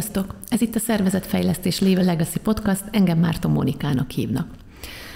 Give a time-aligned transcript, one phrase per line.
[0.00, 0.34] Sziasztok!
[0.48, 4.46] Ez itt a Szervezetfejlesztés Léve Legacy Podcast, engem Márton Mónikának hívnak.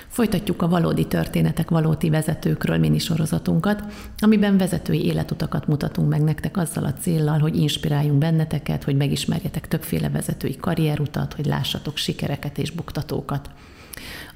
[0.08, 3.82] Folytatjuk a valódi történetek valódi vezetőkről minisorozatunkat,
[4.18, 10.08] amiben vezetői életutakat mutatunk meg nektek azzal a céllal, hogy inspiráljunk benneteket, hogy megismerjetek többféle
[10.08, 13.50] vezetői karrierutat, hogy lássatok sikereket és buktatókat.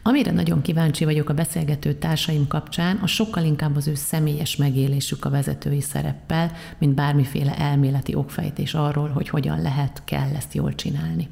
[0.02, 5.24] Amire nagyon kíváncsi vagyok a beszélgető társaim kapcsán, a sokkal inkább az ő személyes megélésük
[5.24, 11.28] a vezetői szereppel, mint bármiféle elméleti okfejtés arról, hogy hogyan lehet, kell ezt jól csinálni.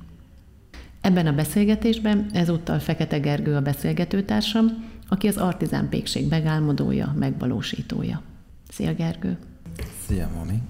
[1.00, 4.66] Ebben a beszélgetésben ezúttal Fekete Gergő a beszélgetőtársam,
[5.08, 8.22] aki az Artizán Pékség megálmodója, megvalósítója.
[8.68, 9.38] Szia Gergő!
[10.06, 10.62] Szia Mami!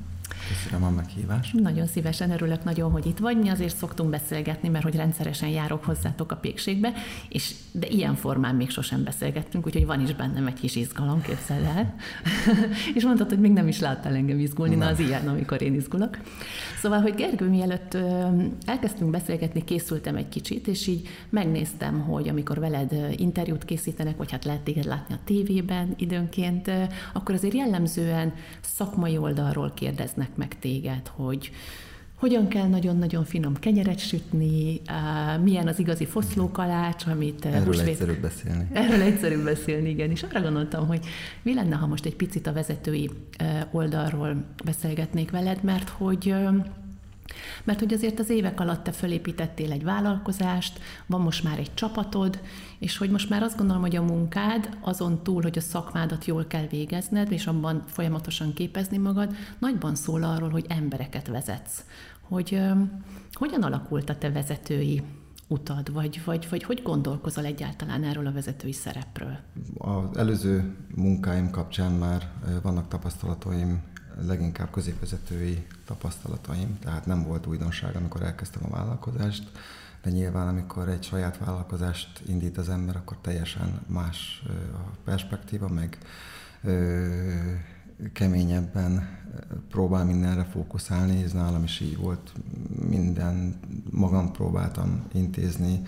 [0.49, 1.53] Köszönöm a meghívást.
[1.53, 3.39] Nagyon szívesen örülök nagyon, hogy itt vagy.
[3.39, 6.93] Mi azért szoktunk beszélgetni, mert hogy rendszeresen járok hozzátok a pékségbe,
[7.29, 11.65] és de ilyen formán még sosem beszélgettünk, úgyhogy van is bennem egy kis izgalom, képzeld
[11.65, 11.95] el.
[12.95, 14.87] és mondtad, hogy még nem is láttál engem izgulni, nem.
[14.87, 16.19] na az ilyen, amikor én izgulok.
[16.81, 17.97] Szóval, hogy Gergő, mielőtt
[18.67, 24.45] elkezdtünk beszélgetni, készültem egy kicsit, és így megnéztem, hogy amikor veled interjút készítenek, vagy hát
[24.45, 26.71] lehet téged látni a tévében időnként,
[27.13, 31.51] akkor azért jellemzően szakmai oldalról kérdeznek meg téged, hogy
[32.15, 34.81] hogyan kell nagyon-nagyon finom kenyeret sütni,
[35.43, 37.45] milyen az igazi foszlókalács, amit...
[37.45, 37.89] Erről húsvét...
[37.89, 38.69] egyszerűbb beszélni.
[38.73, 40.11] Erről egyszerűbb beszélni, igen.
[40.11, 41.01] És arra gondoltam, hogy
[41.43, 43.11] mi lenne, ha most egy picit a vezetői
[43.71, 46.35] oldalról beszélgetnék veled, mert hogy
[47.65, 52.41] mert hogy azért az évek alatt te fölépítettél egy vállalkozást, van most már egy csapatod,
[52.79, 56.47] és hogy most már azt gondolom, hogy a munkád azon túl, hogy a szakmádat jól
[56.47, 61.85] kell végezned, és abban folyamatosan képezni magad, nagyban szól arról, hogy embereket vezetsz.
[62.21, 62.71] Hogy ö,
[63.33, 65.03] hogyan alakult a te vezetői
[65.49, 69.39] utad, vagy, vagy, vagy hogy gondolkozol egyáltalán erről a vezetői szerepről?
[69.79, 73.83] Az előző munkáim kapcsán már vannak tapasztalataim
[74.25, 79.51] leginkább középvezetői tapasztalataim, tehát nem volt újdonság, amikor elkezdtem a vállalkozást,
[80.03, 85.99] de nyilván amikor egy saját vállalkozást indít az ember, akkor teljesen más a perspektíva, meg
[86.63, 87.07] ö,
[88.13, 89.09] keményebben
[89.71, 92.33] próbál mindenre fókuszálni, ez nálam is így volt,
[92.89, 93.61] minden
[93.91, 95.83] magam próbáltam intézni,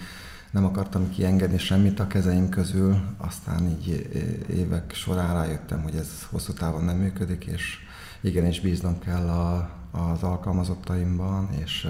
[0.50, 4.08] nem akartam kiengedni semmit a kezeim közül, aztán így
[4.50, 7.78] évek során rájöttem, hogy ez hosszú távon nem működik, és
[8.20, 11.88] igenis bíznom kell a, az alkalmazottaimban, és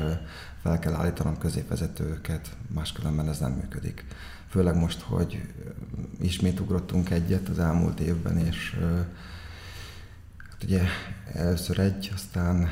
[0.62, 4.04] fel kell állítanom középvezetőket, máskülönben ez nem működik.
[4.48, 5.42] Főleg most, hogy
[6.20, 8.78] ismét ugrottunk egyet az elmúlt évben, és
[10.50, 10.82] hát ugye
[11.32, 12.68] először egy, aztán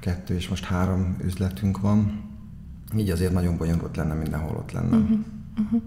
[0.00, 2.22] kettő, és most három üzletünk van,
[2.96, 4.96] így azért nagyon bonyolult lenne mindenhol ott lenne.
[4.96, 5.18] Uh-huh,
[5.58, 5.82] uh-huh.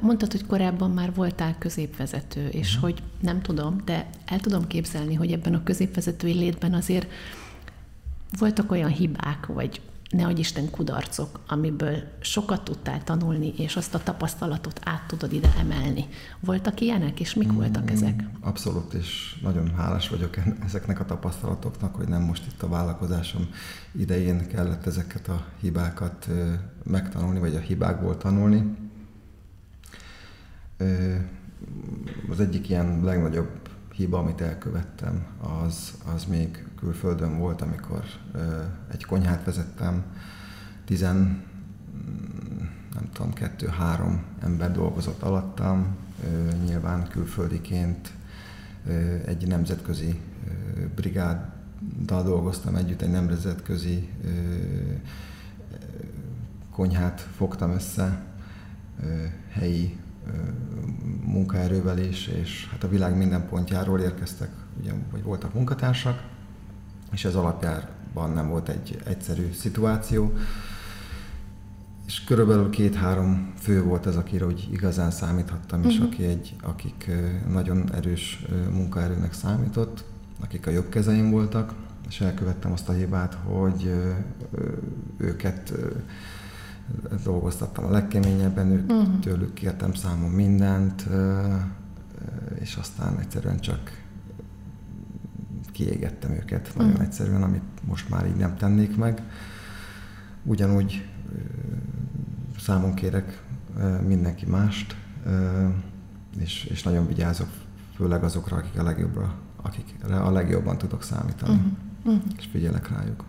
[0.00, 2.82] Mondtad, hogy korábban már voltál középvezető, és uh-huh.
[2.82, 7.10] hogy nem tudom, de el tudom képzelni, hogy ebben a középvezetői létben azért
[8.38, 14.80] voltak olyan hibák, vagy nehogy Isten kudarcok, amiből sokat tudtál tanulni, és azt a tapasztalatot
[14.84, 16.06] át tudod ide emelni.
[16.40, 18.24] Voltak ilyenek, és mik mm, voltak ezek?
[18.40, 23.48] Abszolút, és nagyon hálás vagyok ezeknek a tapasztalatoknak, hogy nem most itt a vállalkozásom
[23.92, 26.28] idején kellett ezeket a hibákat
[26.84, 28.85] megtanulni, vagy a hibákból tanulni
[32.30, 35.26] az egyik ilyen legnagyobb hiba, amit elkövettem,
[35.64, 38.04] az, az még külföldön volt, amikor
[38.92, 40.04] egy konyhát vezettem,
[40.84, 41.44] tizen,
[42.94, 45.96] nem tudom, kettő-három ember dolgozott alattam,
[46.64, 48.12] nyilván külföldiként
[49.24, 50.20] egy nemzetközi
[50.94, 54.08] brigáddal dolgoztam együtt, egy nemzetközi
[56.70, 58.24] konyhát fogtam össze,
[59.48, 59.98] helyi
[61.24, 64.50] munkaerővel is, és hát a világ minden pontjáról érkeztek,
[64.80, 66.22] ugye, vagy voltak munkatársak,
[67.12, 70.32] és ez alapjában nem volt egy egyszerű szituáció.
[72.06, 76.12] És körülbelül két-három fő volt az, akire úgy igazán számíthattam, és uh-huh.
[76.12, 77.10] aki egy, akik
[77.48, 80.04] nagyon erős munkaerőnek számított,
[80.40, 81.74] akik a jobb kezeim voltak,
[82.08, 83.90] és elkövettem azt a hibát, hogy
[85.16, 85.72] őket
[87.24, 89.18] dolgoztattam a legkeményebben, ők, uh-huh.
[89.20, 91.06] tőlük kértem számon mindent,
[92.60, 94.04] és aztán egyszerűen csak
[95.72, 97.06] kiégettem őket nagyon uh-huh.
[97.06, 99.22] egyszerűen, amit most már így nem tennék meg.
[100.42, 101.08] Ugyanúgy
[102.58, 103.42] számon kérek
[104.06, 104.96] mindenki mást,
[106.38, 107.48] és, és nagyon vigyázok,
[107.94, 111.72] főleg azokra, akik a legjobbra, akikre a legjobban tudok számítani, uh-huh.
[112.04, 112.32] Uh-huh.
[112.38, 113.24] és figyelek rájuk.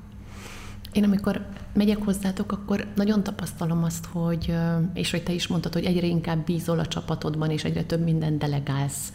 [0.98, 4.54] Én amikor megyek hozzátok, akkor nagyon tapasztalom azt, hogy,
[4.94, 8.38] és hogy te is mondtad, hogy egyre inkább bízol a csapatodban, és egyre több minden
[8.38, 9.14] delegálsz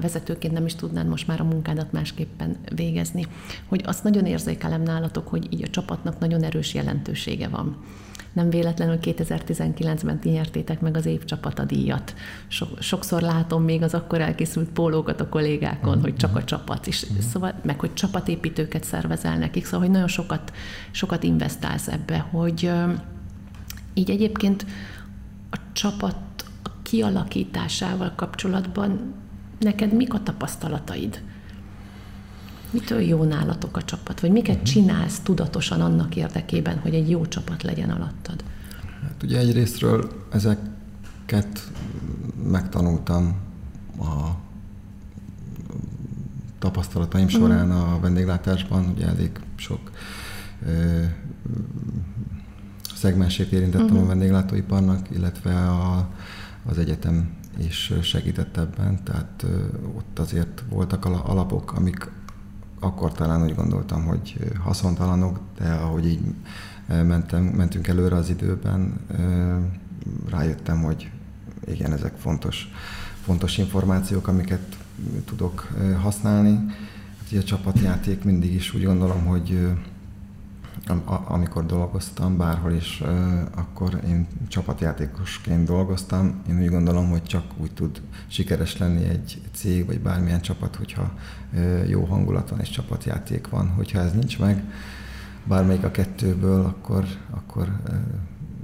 [0.00, 3.26] vezetőként nem is tudnád most már a munkádat másképpen végezni.
[3.66, 7.76] Hogy azt nagyon érzékelem nálatok, hogy így a csapatnak nagyon erős jelentősége van.
[8.32, 12.14] Nem véletlenül 2019-ben ti nyertétek meg az évcsapata díjat.
[12.78, 17.06] sokszor látom még az akkor elkészült pólókat a kollégákon, hogy csak a csapat is.
[17.32, 20.52] Szóval, meg hogy csapatépítőket szervezel nekik, szóval, hogy nagyon sokat,
[20.90, 22.70] sokat investálsz ebbe, hogy
[23.94, 24.66] így egyébként
[25.50, 26.16] a csapat
[26.82, 29.14] kialakításával kapcsolatban
[29.62, 31.22] neked mik a tapasztalataid?
[32.70, 34.20] Mitől jó nálatok a csapat?
[34.20, 34.70] Vagy miket uh-huh.
[34.70, 38.44] csinálsz tudatosan annak érdekében, hogy egy jó csapat legyen alattad?
[39.02, 41.70] Hát ugye egyrésztről ezeket
[42.50, 43.36] megtanultam
[43.98, 44.30] a
[46.58, 47.40] tapasztalataim uh-huh.
[47.40, 49.90] során a vendéglátásban, ugye elég sok
[50.66, 51.02] ö,
[52.94, 54.02] szegmensét érintettem uh-huh.
[54.02, 56.08] a vendéglátóiparnak, illetve a,
[56.64, 59.46] az egyetem is segített ebben, tehát
[59.96, 62.10] ott azért voltak alapok, amik
[62.80, 66.20] akkor talán úgy gondoltam, hogy haszontalanok, de ahogy így
[66.86, 69.00] mentem, mentünk előre az időben,
[70.30, 71.10] rájöttem, hogy
[71.66, 72.68] igen, ezek fontos,
[73.24, 74.76] fontos információk, amiket
[75.24, 75.68] tudok
[76.00, 76.50] használni.
[77.18, 79.68] Hát, a csapatjáték mindig is úgy gondolom, hogy
[81.24, 83.02] amikor dolgoztam bárhol is,
[83.54, 86.42] akkor én csapatjátékosként dolgoztam.
[86.48, 91.12] Én úgy gondolom, hogy csak úgy tud sikeres lenni egy cég, vagy bármilyen csapat, hogyha
[91.86, 93.68] jó hangulat van és csapatjáték van.
[93.68, 94.64] Hogyha ez nincs meg,
[95.44, 97.80] bármelyik a kettőből, akkor, akkor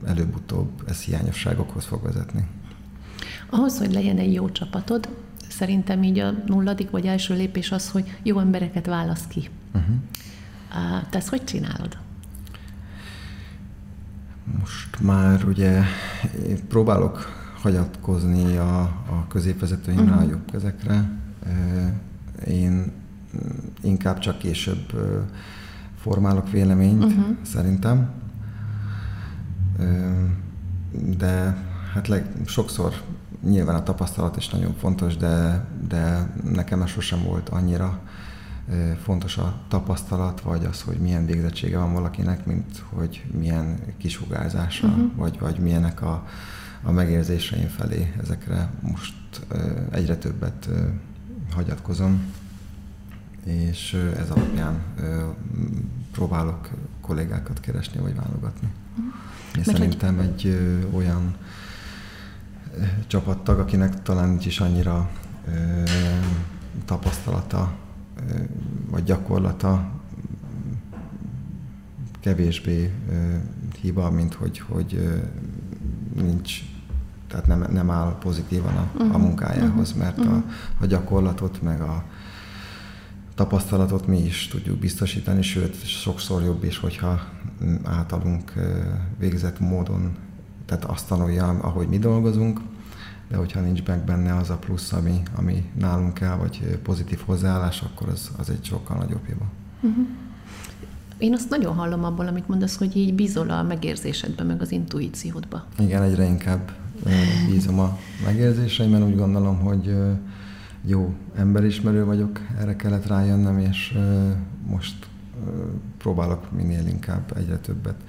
[0.06, 2.46] előbb-utóbb ez hiányosságokhoz fog vezetni.
[3.50, 5.08] Ahhoz, hogy legyen egy jó csapatod,
[5.48, 9.48] szerintem így a nulladik vagy első lépés az, hogy jó embereket válasz ki.
[9.74, 9.96] Uh-huh.
[11.10, 11.98] Te ezt hogy csinálod?
[14.58, 15.82] Most már ugye
[16.68, 17.26] próbálok
[17.62, 20.20] hagyatkozni a, a középvezetőimre, uh-huh.
[20.20, 21.10] a jobb kezekre.
[22.46, 22.92] Én
[23.82, 24.92] inkább csak később
[26.00, 27.36] formálok véleményt, uh-huh.
[27.42, 28.10] szerintem.
[31.18, 31.56] De
[31.94, 32.92] hát leg, sokszor
[33.44, 38.00] nyilván a tapasztalat is nagyon fontos, de, de nekem ez sosem volt annyira
[39.02, 45.10] fontos a tapasztalat, vagy az, hogy milyen végzettsége van valakinek, mint hogy milyen kisugárzása, uh-huh.
[45.16, 46.26] vagy, vagy milyenek a,
[46.82, 48.14] a megérzéseim felé.
[48.22, 49.14] Ezekre most
[49.90, 50.68] egyre többet
[51.54, 52.32] hagyatkozom,
[53.44, 54.82] és ez alapján
[56.12, 56.68] próbálok
[57.00, 58.68] kollégákat keresni, vagy válogatni.
[58.96, 59.12] Uh-huh.
[59.56, 60.58] Én szerintem egy
[60.92, 61.36] olyan
[63.06, 65.10] csapattag, akinek talán nincs is annyira
[66.84, 67.72] tapasztalata
[68.90, 69.90] vagy gyakorlata
[72.20, 72.92] kevésbé
[73.80, 75.20] hiba, mint hogy, hogy
[76.14, 76.62] nincs,
[77.28, 79.14] tehát nem, nem áll pozitívan a, uh-huh.
[79.14, 80.04] a munkájához, uh-huh.
[80.04, 80.36] mert uh-huh.
[80.36, 80.42] a,
[80.80, 82.04] a gyakorlatot, meg a
[83.34, 87.20] tapasztalatot mi is tudjuk biztosítani, sőt, sokszor jobb is, hogyha
[87.84, 88.52] általunk
[89.18, 90.16] végzett módon,
[90.66, 92.60] tehát azt tanulja, ahogy mi dolgozunk,
[93.28, 97.82] de hogyha nincs meg benne az a plusz, ami, ami nálunk kell, vagy pozitív hozzáállás,
[97.82, 99.44] akkor az, az egy sokkal nagyobb hiba.
[99.80, 100.06] Uh-huh.
[101.18, 105.64] Én azt nagyon hallom abból, amit mondasz, hogy így bízol a megérzésedbe, meg az intuíciódba.
[105.78, 106.72] Igen, egyre inkább
[107.50, 109.96] bízom a megérzéseimben, úgy gondolom, hogy
[110.84, 113.98] jó emberismerő vagyok, erre kellett rájönnöm, és
[114.66, 115.06] most
[115.98, 118.00] próbálok minél inkább egyre többet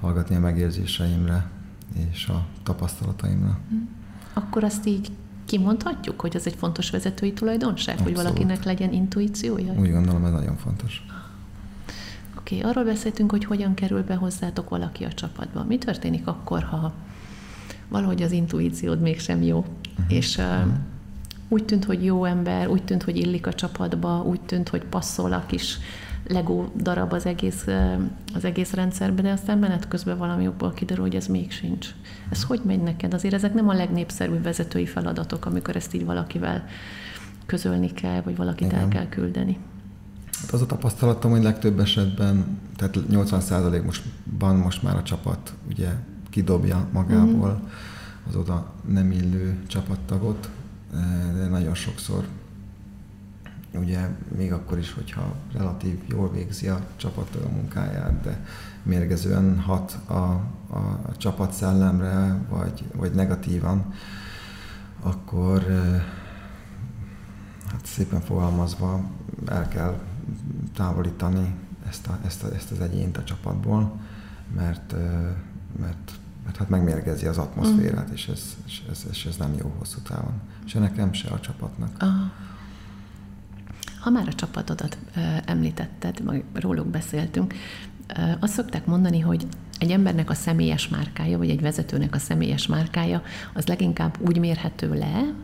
[0.00, 1.50] hallgatni a megérzéseimre
[2.10, 3.58] és a tapasztalataimra.
[3.70, 3.88] Uh-huh
[4.34, 5.10] akkor azt így
[5.44, 8.16] kimondhatjuk, hogy ez egy fontos vezetői tulajdonság, Abszolút.
[8.16, 9.72] hogy valakinek legyen intuíciója?
[9.72, 11.06] Úgy gondolom, ez nagyon fontos.
[12.38, 15.64] Oké, okay, arról beszéltünk, hogy hogyan kerül be hozzátok valaki a csapatba.
[15.64, 16.92] Mi történik akkor, ha
[17.88, 20.16] valahogy az intuíciód mégsem jó, uh-huh.
[20.16, 20.44] és uh,
[21.48, 25.32] úgy tűnt, hogy jó ember, úgy tűnt, hogy illik a csapatba, úgy tűnt, hogy passzol
[25.32, 25.78] a kis
[26.28, 27.66] legó darab az egész,
[28.34, 31.88] az egész rendszerbe, de aztán menet közben valami jobból kiderül, hogy ez még sincs.
[32.30, 33.14] Ez hogy megy neked?
[33.14, 36.64] Azért ezek nem a legnépszerűbb vezetői feladatok, amikor ezt így valakivel
[37.46, 38.80] közölni kell, vagy valakit Igen.
[38.80, 39.58] el kell küldeni.
[40.40, 45.88] Hát az a tapasztalatom, hogy legtöbb esetben, tehát 80%-ban most már a csapat ugye
[46.30, 47.66] kidobja magából mm.
[48.28, 50.48] az oda nem illő csapattagot,
[51.34, 52.24] de nagyon sokszor
[53.74, 58.44] ugye még akkor is, hogyha relatív jól végzi a csapat a munkáját, de
[58.82, 63.92] mérgezően hat a, a, a csapat szellemre, vagy, vagy negatívan,
[65.00, 65.62] akkor
[67.70, 69.10] hát szépen fogalmazva
[69.46, 70.00] el kell
[70.74, 71.54] távolítani
[71.88, 74.00] ezt, a, ezt, a, ezt az egyént a csapatból,
[74.54, 74.94] mert,
[75.80, 76.12] mert
[76.44, 78.12] mert hát megmérgezi az atmoszférát, mm.
[78.12, 80.40] és, ez, és, ez, és ez nem jó hosszú távon.
[80.64, 81.96] Se nekem, se a csapatnak.
[81.98, 82.32] Aha.
[84.04, 84.98] Ha már a csapatodat
[85.44, 87.54] említetted, majd róluk beszéltünk,
[88.40, 89.46] azt szokták mondani, hogy
[89.78, 93.22] egy embernek a személyes márkája, vagy egy vezetőnek a személyes márkája,
[93.54, 95.34] az leginkább úgy mérhető le,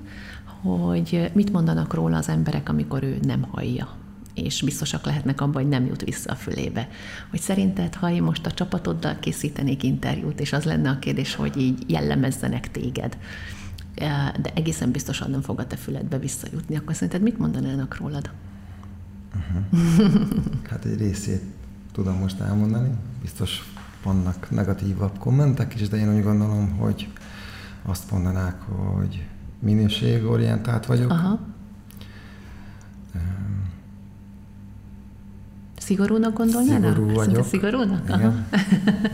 [0.63, 3.89] hogy mit mondanak róla az emberek, amikor ő nem hallja
[4.35, 6.89] és biztosak lehetnek abban, hogy nem jut vissza a fülébe.
[7.31, 11.57] Hogy szerinted, ha én most a csapatoddal készítenék interjút, és az lenne a kérdés, hogy
[11.57, 13.17] így jellemezzenek téged,
[14.41, 18.31] de egészen biztosan nem fog a te füledbe visszajutni, akkor szerinted mit mondanának rólad?
[19.37, 20.29] Uh-huh.
[20.71, 21.43] Hát egy részét
[21.93, 22.91] tudom most elmondani.
[23.21, 23.73] Biztos
[24.03, 27.13] vannak negatívabb kommentek is, de én úgy gondolom, hogy
[27.83, 29.27] azt mondanák, hogy
[29.59, 31.11] minőségorientált vagyok.
[31.11, 31.39] Aha.
[35.79, 36.95] Szigorúnak gondolnának?
[36.95, 37.45] Szigorú vagyok.
[37.45, 38.05] szigorúnak?
[38.05, 38.21] Igen.
[38.21, 38.35] Aha.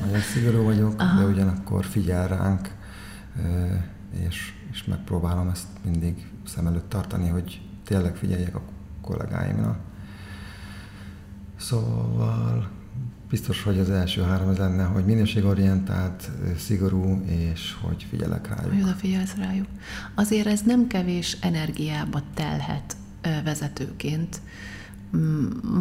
[0.00, 1.20] Nagyon szigorú vagyok, Aha.
[1.20, 2.74] de ugyanakkor figyel ránk,
[4.28, 8.60] és, és megpróbálom ezt mindig szem előtt tartani, hogy tényleg figyeljek a
[9.00, 9.78] kollégáimra.
[11.56, 12.68] Szóval
[13.30, 18.72] biztos, hogy az első három az lenne, hogy minőségorientált, szigorú, és hogy figyelek rájuk.
[18.72, 19.66] Hogy odafigyelsz rájuk.
[20.14, 22.96] Azért ez nem kevés energiába telhet
[23.44, 24.40] vezetőként,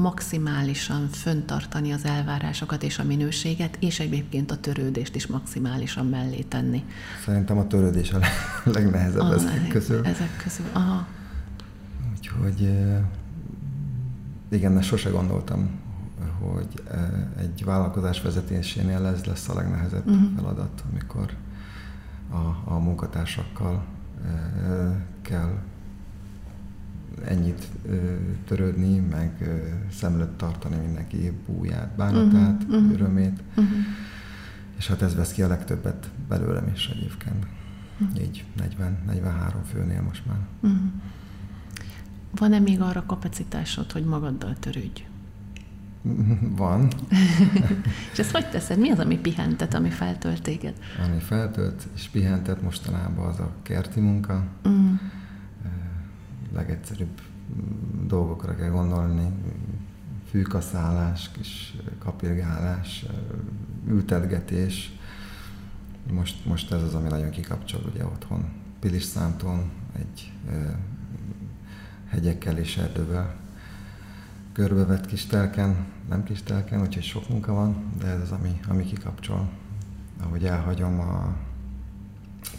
[0.01, 6.84] maximálisan föntartani az elvárásokat és a minőséget, és egyébként a törődést is maximálisan mellé tenni.
[7.25, 8.20] Szerintem a törődés a
[8.75, 10.05] legnehezebb a, ezek közül.
[10.05, 11.08] Ezek közül, aha.
[12.17, 12.70] Úgyhogy
[14.55, 15.69] igen, sose gondoltam,
[16.39, 16.83] hogy
[17.38, 20.35] egy vállalkozás vezetésénél ez lesz a legnehezebb uh-huh.
[20.35, 21.33] feladat, amikor
[22.29, 23.85] a, a munkatársakkal
[25.21, 25.59] kell
[27.25, 27.67] ennyit
[28.45, 29.50] törődni, meg
[29.91, 32.93] szem előtt tartani mindenki búját, bánatát, uh-huh, uh-huh.
[32.93, 33.43] örömét.
[33.50, 33.77] Uh-huh.
[34.77, 37.45] És hát ez vesz ki a legtöbbet belőlem is egyébként.
[38.00, 38.21] Uh-huh.
[38.21, 38.45] Így
[39.09, 40.39] 40-43 főnél most már.
[40.62, 40.79] Uh-huh.
[42.35, 45.05] Van-e még arra kapacitásod, hogy magaddal törődj?
[46.57, 46.91] Van.
[48.13, 48.79] és ezt hogy teszed?
[48.79, 50.73] Mi az, ami pihentet, ami feltölt téged?
[51.07, 54.43] Ami feltölt és pihentet mostanában az a kerti munka.
[54.63, 54.99] Uh-huh
[56.55, 57.21] legegyszerűbb
[57.55, 59.31] mm, dolgokra kell gondolni,
[60.29, 63.05] fűkaszálás, kis kapirgálás,
[63.87, 64.93] ültetgetés.
[66.11, 68.45] Most, most ez az, ami nagyon kikapcsol ugye otthon.
[68.79, 70.31] Pilis számton egy
[72.15, 73.36] hegyekkel és erdővel
[74.53, 78.84] körbevett kis telken, nem kis telken, úgyhogy sok munka van, de ez az, ami, ami
[78.84, 79.50] kikapcsol.
[80.24, 81.36] Ahogy elhagyom a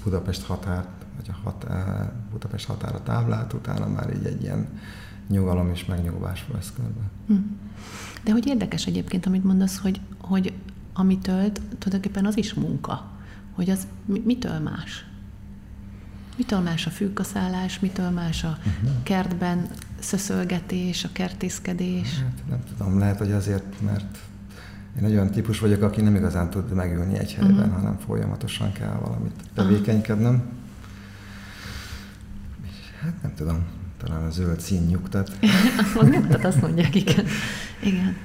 [0.05, 4.69] Budapest határt, vagy a hat, eh, Budapest határa táblát, utána már így egy ilyen
[5.29, 7.11] nyugalom és megnyugvás vesz körbe.
[7.27, 7.35] Hm.
[8.25, 10.53] De hogy érdekes egyébként, amit mondasz, hogy, hogy
[10.93, 13.11] ami tölt, tulajdonképpen az is munka.
[13.53, 15.07] Hogy az mitől más?
[16.37, 18.90] Mitől más a fűkaszállás, mitől más a uh-huh.
[19.02, 22.19] kertben szöszölgetés, a kertészkedés?
[22.19, 24.19] Hát nem tudom, lehet, hogy azért, mert
[24.99, 27.75] én egy olyan típus vagyok, aki nem igazán tud megülni egy helyben, uh-huh.
[27.75, 30.43] hanem folyamatosan kell valamit tevékenykednem.
[33.02, 33.64] Hát nem tudom,
[34.05, 35.38] talán a zöld szín nyugtat.
[35.97, 37.25] azt nyugtat, azt mondják, igen.
[37.83, 38.16] igen.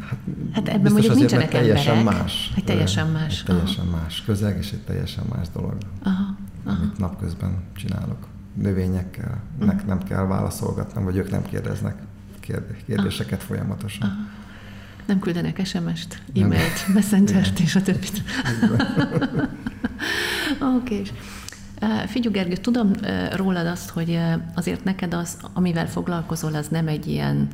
[0.00, 0.18] Hát,
[0.52, 2.20] hát ebben mondjuk nincsenek teljesen emberek.
[2.20, 3.38] Más, egy teljesen más.
[3.38, 3.96] Egy teljesen aha.
[3.96, 6.76] más közeg, és egy teljesen más dolog, aha, aha.
[6.76, 8.26] amit napközben csinálok.
[8.54, 9.66] Növényekkel, uh-huh.
[9.66, 12.02] nek nem kell válaszolgatnom, vagy ők nem kérdeznek
[12.86, 13.46] kérdéseket aha.
[13.46, 14.08] folyamatosan.
[14.08, 14.40] Aha.
[15.06, 18.22] Nem küldenek SMS-t, e-mailt, messengert és a többit.
[20.76, 21.00] Oké.
[21.00, 21.10] Okay.
[22.06, 22.90] Figyú Gergő, tudom
[23.34, 24.18] rólad azt, hogy
[24.54, 27.48] azért neked az, amivel foglalkozol, az nem egy ilyen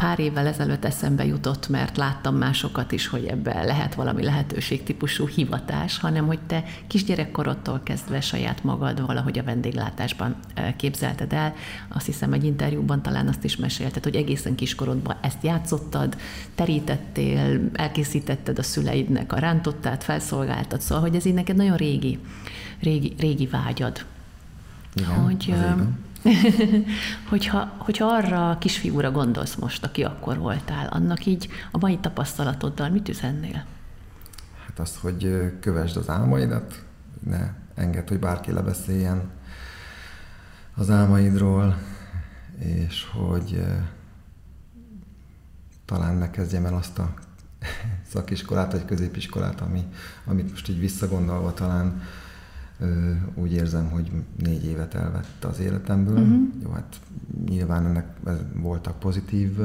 [0.00, 5.28] pár évvel ezelőtt eszembe jutott, mert láttam másokat is, hogy ebbe lehet valami lehetőség típusú
[5.28, 10.36] hivatás, hanem hogy te kisgyerekkorodtól kezdve saját magad valahogy a vendéglátásban
[10.76, 11.54] képzelted el.
[11.88, 16.16] Azt hiszem, egy interjúban talán azt is mesélted, hogy egészen kiskorodban ezt játszottad,
[16.54, 22.18] terítettél, elkészítetted a szüleidnek a rántottát, felszolgáltad, szóval, hogy ez így neked nagyon régi
[22.80, 24.04] régi, régi vágyad.
[24.94, 25.54] Igen, hogy,
[27.30, 32.88] hogyha, hogyha arra a kisfiúra gondolsz most, aki akkor voltál, annak így a mai tapasztalatoddal
[32.88, 33.64] mit üzennél?
[34.66, 36.84] Hát azt, hogy kövesd az álmaidat,
[37.24, 39.30] ne engedd, hogy bárki lebeszéljen
[40.74, 41.76] az álmaidról,
[42.58, 43.64] és hogy
[45.84, 47.14] talán ne kezdjem el azt a
[48.12, 49.84] szakiskolát vagy középiskolát, ami,
[50.24, 52.02] amit most így visszagondolva talán
[53.34, 56.18] úgy érzem, hogy négy évet elvett az életemből.
[56.18, 56.48] Uh-huh.
[56.62, 57.00] Jó, hát
[57.48, 58.06] nyilván ennek
[58.54, 59.58] voltak pozitív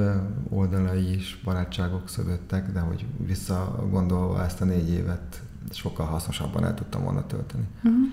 [0.49, 7.03] oldalai is, barátságok szögöttek, de hogy visszagondolva ezt a négy évet sokkal hasznosabban el tudtam
[7.03, 7.67] volna tölteni.
[7.83, 8.05] Uh-huh.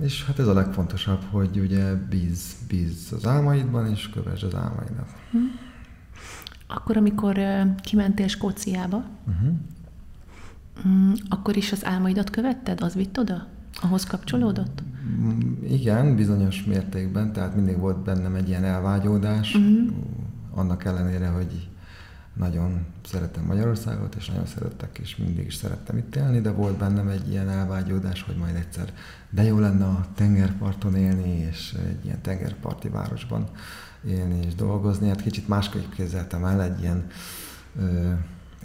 [0.00, 5.08] És hát ez a legfontosabb, hogy ugye bíz, bíz az álmaidban, és kövesd az álmaidat.
[5.26, 5.50] Uh-huh.
[6.66, 7.38] Akkor, amikor
[7.82, 9.52] kimentél Skóciába, uh-huh.
[11.28, 12.80] Akkor is az álmaidat követted?
[12.80, 13.46] Az vitt oda?
[13.82, 14.82] Ahhoz kapcsolódott?
[15.68, 19.94] Igen, bizonyos mértékben, tehát mindig volt bennem egy ilyen elvágyódás, uh-huh.
[20.54, 21.68] annak ellenére, hogy
[22.34, 27.08] nagyon szeretem Magyarországot, és nagyon szerettek, és mindig is szerettem itt élni, de volt bennem
[27.08, 28.92] egy ilyen elvágyódás, hogy majd egyszer
[29.30, 33.48] de jó lenne a tengerparton élni, és egy ilyen tengerparti városban
[34.08, 35.08] élni és dolgozni.
[35.08, 37.06] Hát kicsit másképp képzeltem el egy ilyen
[37.78, 38.12] ö,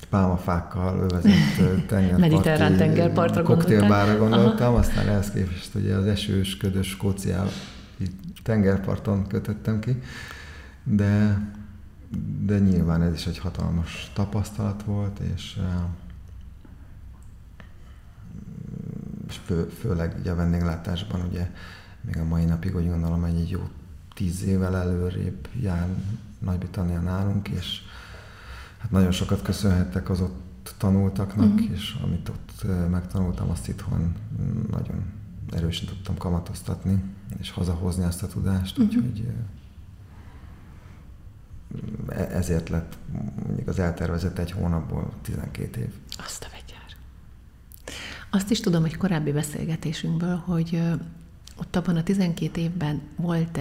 [0.06, 4.80] pálmafákkal övezett tengerparti tengerpartra koktélbára gondoltam, Aha.
[4.80, 7.46] aztán ehhez képest ugye az esős, ködös Skóciá
[8.44, 10.02] tengerparton kötöttem ki,
[10.84, 11.42] de,
[12.46, 15.60] de nyilván ez is egy hatalmas tapasztalat volt, és,
[19.28, 21.50] és fő, főleg ugye a vendéglátásban ugye
[22.02, 23.68] még a mai napig úgy gondolom, hogy egy jó
[24.14, 25.88] tíz évvel előrébb jár
[26.40, 27.82] Nagy-Britannia nálunk, és
[28.80, 31.72] hát nagyon sokat köszönhettek az ott tanultaknak, uh-huh.
[31.72, 34.16] és amit ott megtanultam, azt itthon
[34.72, 35.04] nagyon
[35.52, 37.04] erősen tudtam kamatoztatni,
[37.40, 38.96] és hazahozni azt a tudást, uh-huh.
[38.96, 39.28] úgyhogy
[42.08, 42.98] e, ezért lett
[43.46, 45.94] mondjuk az eltervezett egy hónapból 12 év.
[46.18, 46.96] Azt a vegyár.
[48.30, 50.82] Azt is tudom, hogy korábbi beszélgetésünkből, hogy
[51.60, 53.60] ott abban a 12 évben volt,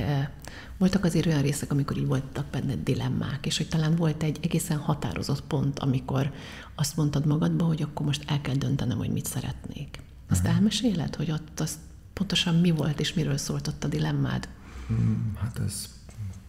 [0.79, 4.79] voltak azért olyan részek, amikor így voltak benne dilemmák, és hogy talán volt egy egészen
[4.79, 6.33] határozott pont, amikor
[6.75, 9.99] azt mondtad magadba, hogy akkor most el kell döntenem, hogy mit szeretnék.
[10.29, 10.57] Azt uh-huh.
[10.57, 11.79] elmeséled, hogy ott az
[12.13, 14.49] pontosan mi volt, és miről szólt ott a dilemmád?
[14.87, 15.89] Hmm, hát ez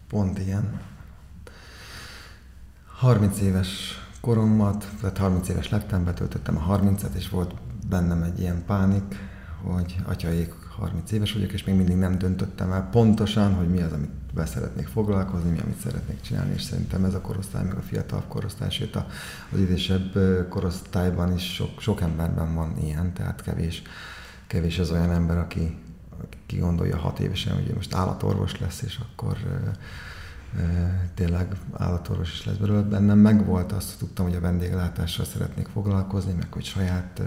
[0.08, 0.80] pont ilyen.
[2.86, 3.68] 30 éves
[4.20, 7.54] koromat, tehát 30 éves lettem, betöltöttem a 30-et, és volt
[7.88, 9.16] bennem egy ilyen pánik,
[9.62, 13.92] hogy atyaék 30 éves vagyok, és még mindig nem döntöttem el pontosan, hogy mi az,
[13.92, 17.80] amit be szeretnék foglalkozni, mi, amit szeretnék csinálni, és szerintem ez a korosztály, meg a
[17.80, 18.96] fiatal korosztály, sőt
[19.52, 23.82] az idősebb korosztályban is sok, sok emberben van ilyen, tehát kevés,
[24.46, 25.78] kevés az olyan ember, aki,
[26.22, 29.36] aki gondolja hat évesen, hogy most állatorvos lesz, és akkor
[31.14, 32.82] tényleg állatorvos is lesz belőle.
[32.82, 37.22] Bennem megvolt, azt tudtam, hogy a vendéglátással szeretnék foglalkozni, meg hogy saját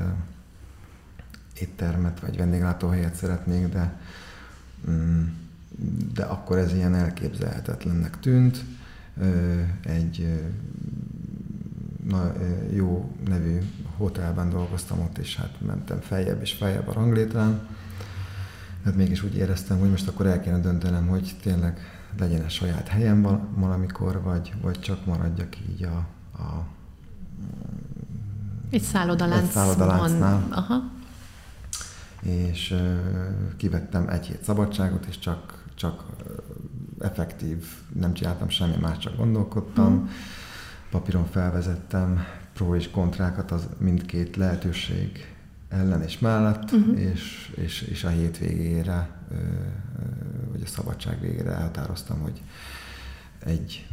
[1.60, 4.00] éttermet vagy vendéglátóhelyet szeretnék, de,
[4.90, 5.24] mm,
[6.14, 8.64] de akkor ez ilyen elképzelhetetlennek tűnt.
[9.82, 10.42] Egy
[12.10, 12.34] na,
[12.72, 13.58] jó nevű
[13.98, 17.68] hotelben dolgoztam ott, és hát mentem feljebb és feljebb a ranglétrán.
[18.86, 21.80] Hát mégis úgy éreztem, hogy most akkor el kéne döntenem, hogy tényleg
[22.20, 23.22] legyen a saját helyem
[23.56, 26.06] valamikor, vagy, vagy csak maradjak így a,
[26.42, 26.66] a
[28.70, 29.46] egy szállodaláncban.
[29.46, 30.48] Egy szállodaláncnál.
[30.50, 30.92] Aha
[32.24, 32.76] és
[33.58, 36.06] kivettem egy hét szabadságot, és csak, csak
[37.00, 39.94] effektív, nem csináltam semmi más, csak gondolkodtam.
[39.94, 40.06] Mm.
[40.92, 45.34] Papíron felvezettem pro és kontrákat az mindkét lehetőség
[45.70, 47.00] ellen és mellett, uh-huh.
[47.00, 49.10] és, és, és a hétvégére,
[50.52, 52.42] vagy a szabadság végére elhatároztam, hogy
[53.40, 53.88] egy,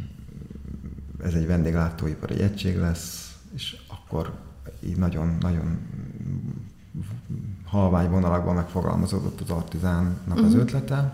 [1.23, 4.39] ez egy vendéglátóipar, egy egység lesz, és akkor
[4.83, 5.79] így nagyon, nagyon
[7.71, 10.45] halvány vonalakban megfogalmazódott az artizánnak uh-huh.
[10.45, 10.61] az mhm.
[10.61, 11.13] ötlete,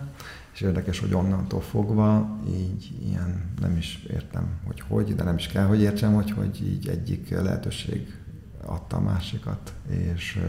[0.52, 5.46] és érdekes, hogy onnantól fogva így ilyen, nem is értem, hogy hogy, de nem is
[5.46, 8.16] kell, hogy értsem, hogy hogy így egyik lehetőség
[8.66, 10.40] adta a másikat, és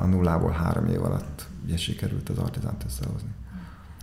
[0.00, 3.34] a nullából három év alatt ugye sikerült az artizánt összehozni.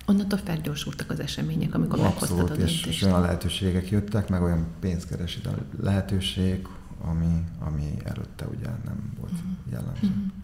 [0.06, 2.86] Onnantól felgyorsultak az események, amikor Abszolút, meghoztad a döntést.
[2.86, 5.40] És, olyan lehetőségek jöttek, meg olyan pénzkeresi
[5.82, 6.68] lehetőség,
[7.02, 9.72] ami, ami előtte ugye nem volt uh-huh.
[9.72, 10.08] jellemző.
[10.08, 10.43] Uh-huh.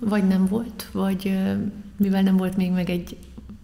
[0.00, 1.38] Vagy nem volt, vagy
[1.96, 3.18] mivel nem volt még meg egy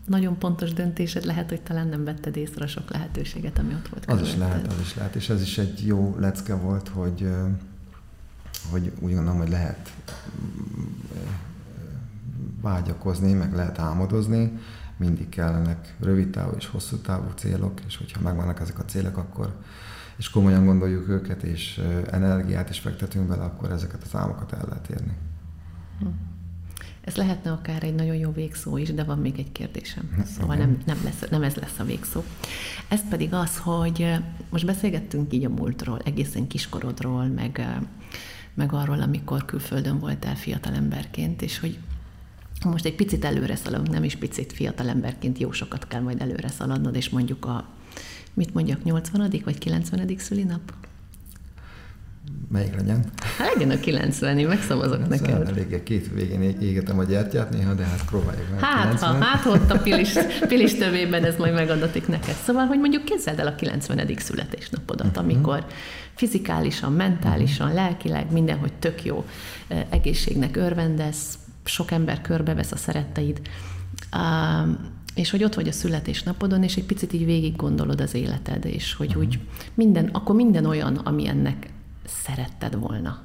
[0.07, 4.05] nagyon pontos döntésed, lehet, hogy talán nem vetted észre a sok lehetőséget, ami ott volt.
[4.07, 7.29] Az is lehet, az is lehet, és ez is egy jó lecke volt, hogy,
[8.70, 9.92] hogy úgy gondolom, hogy lehet
[12.61, 14.59] vágyakozni, meg lehet álmodozni,
[14.96, 19.57] mindig kellenek rövid távú és hosszú távú célok, és hogyha megvannak ezek a célok, akkor
[20.16, 24.88] és komolyan gondoljuk őket, és energiát is fektetünk bele, akkor ezeket az álmokat el lehet
[24.88, 25.16] érni.
[27.06, 30.24] Ez lehetne akár egy nagyon jó végszó is, de van még egy kérdésem.
[30.38, 32.24] Szóval nem, nem, lesz, nem ez lesz a végszó.
[32.88, 34.14] Ez pedig az, hogy
[34.50, 37.78] most beszélgettünk így a múltról, egészen kiskorodról, meg,
[38.54, 41.78] meg arról, amikor külföldön voltál fiatalemberként, és hogy
[42.64, 46.96] most egy picit előre szaladunk, nem is picit fiatalemberként, jó sokat kell majd előre szaladnod,
[46.96, 47.68] és mondjuk a,
[48.35, 49.40] mit mondjak, 80.
[49.44, 50.16] vagy 90.
[50.18, 50.72] szülinap?
[52.49, 53.05] Melyik legyen.
[53.39, 55.49] Hát legyen a 90 én megszavazok hát, neked.
[55.49, 58.61] Eléggé két végén égetem a gyertyát néha, de hát próbáljuk meg.
[58.61, 60.12] Hát, ha, hát ott a pilis,
[60.49, 62.35] pilis tövében ez majd megadatik neked.
[62.45, 64.09] Szóval, hogy mondjuk kezdeld el a 90.
[64.19, 65.25] születésnapodat, uh-huh.
[65.25, 65.67] amikor
[66.15, 67.83] fizikálisan, mentálisan, uh-huh.
[67.83, 69.25] lelkileg mindenhogy tök jó
[69.91, 73.41] egészségnek örvendesz, sok ember körbevesz a szeretteid,
[75.15, 78.95] és hogy ott vagy a születésnapodon, és egy picit így végig gondolod az életed, és
[78.95, 79.23] hogy uh-huh.
[79.23, 79.39] úgy
[79.75, 81.75] minden, akkor minden olyan, ami ennek
[82.07, 83.21] szeretted volna.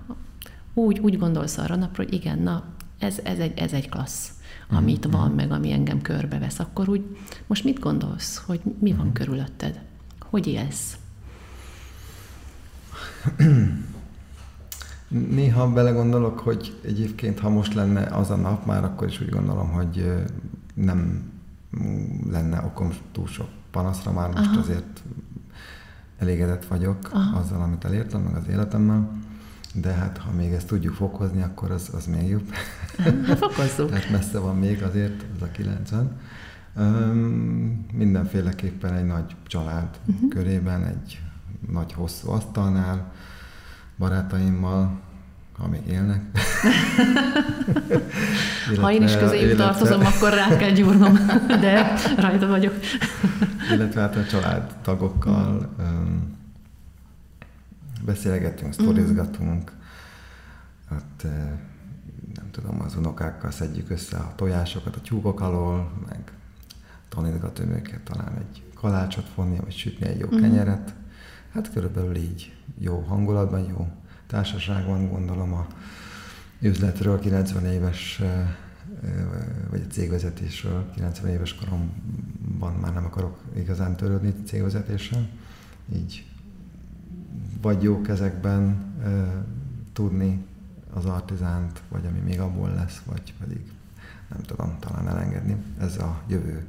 [0.73, 2.63] Úgy, úgy gondolsz arra napra, hogy igen, na,
[2.99, 4.29] ez, ez, egy, ez egy klassz,
[4.69, 5.21] amit uh-huh.
[5.21, 6.59] van, meg ami engem körbevesz.
[6.59, 7.17] Akkor úgy,
[7.47, 9.13] most mit gondolsz, hogy mi van uh-huh.
[9.13, 9.79] körülötted?
[10.19, 10.97] Hogy élsz?
[15.07, 19.69] Néha belegondolok, hogy egyébként, ha most lenne az a nap, már akkor is úgy gondolom,
[19.69, 20.13] hogy
[20.73, 21.31] nem
[22.29, 24.59] lenne okom túl sok panaszra, már most Aha.
[24.59, 25.03] azért
[26.21, 27.37] elégedett vagyok Aha.
[27.39, 29.19] azzal, amit elértem, meg az életemmel.
[29.73, 32.49] De hát, ha még ezt tudjuk fokozni, akkor az, az még jobb.
[33.27, 33.89] Hát fokozzuk.
[33.89, 36.17] Tehát messze van még azért az a 90.
[36.75, 40.29] Um, mindenféleképpen egy nagy család uh-huh.
[40.29, 41.21] körében, egy
[41.71, 43.11] nagy hosszú asztalnál,
[43.97, 44.99] barátaimmal,
[45.61, 46.21] ha még élnek.
[48.67, 49.63] illetve, ha én is közéjük illetve...
[49.63, 51.13] tartozom, akkor rá kell gyúrnom,
[51.47, 52.73] de rajta vagyok.
[53.73, 56.37] illetve hát a családtagokkal um,
[58.05, 59.71] beszélgetünk, sztorizgatunk,
[60.89, 61.23] hát
[62.35, 66.31] nem tudom, az unokákkal szedjük össze a tojásokat a tyúkok alól, meg
[67.09, 70.41] tanítgatom őket talán egy kalácsot fonni, vagy sütni egy jó mm.
[70.41, 70.93] kenyeret.
[71.53, 73.87] Hát körülbelül így jó hangulatban, jó
[74.31, 75.67] társaságban gondolom a
[76.59, 78.21] üzletről, 90 éves
[79.69, 85.29] vagy a cégvezetésről, 90 éves koromban már nem akarok igazán törődni cégvezetéssel,
[85.95, 86.25] így
[87.61, 88.93] vagy jó kezekben
[89.93, 90.45] tudni
[90.93, 93.59] az artizánt, vagy ami még abból lesz, vagy pedig
[94.29, 95.55] nem tudom, talán elengedni.
[95.79, 96.65] Ez a jövő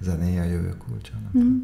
[0.00, 1.14] zenéje, a jövő kulcsa.
[1.38, 1.56] Mm.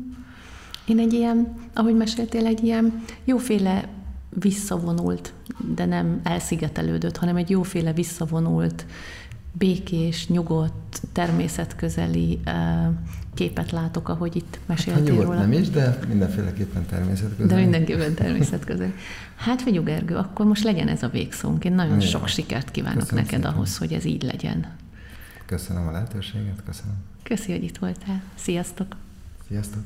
[0.86, 3.88] Én egy ilyen, ahogy meséltél, egy ilyen jóféle
[4.34, 5.32] visszavonult,
[5.74, 8.86] de nem elszigetelődött, hanem egy jóféle visszavonult,
[9.52, 12.40] békés, nyugodt, természetközeli
[13.34, 15.38] képet látok, ahogy itt meséltél hát, róla.
[15.38, 17.48] nem is, de mindenféleképpen természetközeli.
[17.48, 18.92] De mindenképpen természetközeli.
[19.36, 21.64] Hát figyelj, Gergő, akkor most legyen ez a végszónk.
[21.64, 22.06] Én nagyon Jó.
[22.06, 23.54] sok sikert kívánok köszönöm neked szépen.
[23.54, 24.66] ahhoz, hogy ez így legyen.
[25.46, 26.96] Köszönöm a lehetőséget, köszönöm.
[27.22, 28.22] Köszi, hogy itt voltál.
[28.34, 28.96] Sziasztok!
[29.48, 29.82] Sziasztok!